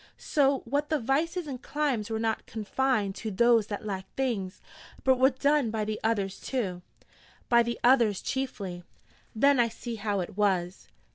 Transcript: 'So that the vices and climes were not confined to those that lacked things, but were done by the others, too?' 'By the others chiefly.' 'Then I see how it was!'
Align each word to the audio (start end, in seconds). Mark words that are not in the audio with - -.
'So 0.17 0.63
that 0.65 0.89
the 0.89 0.97
vices 0.99 1.45
and 1.45 1.61
climes 1.61 2.09
were 2.09 2.17
not 2.17 2.47
confined 2.47 3.13
to 3.13 3.29
those 3.29 3.67
that 3.67 3.85
lacked 3.85 4.09
things, 4.15 4.59
but 5.03 5.19
were 5.19 5.29
done 5.29 5.69
by 5.69 5.85
the 5.85 5.99
others, 6.03 6.39
too?' 6.39 6.81
'By 7.49 7.61
the 7.61 7.79
others 7.83 8.19
chiefly.' 8.23 8.81
'Then 9.35 9.59
I 9.59 9.67
see 9.67 9.97
how 9.97 10.19
it 10.21 10.35
was!' 10.35 10.87